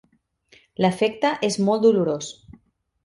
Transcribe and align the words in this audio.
L'efecte 0.85 1.33
és 1.49 1.59
molt 1.67 1.85
dolorós. 1.85 2.33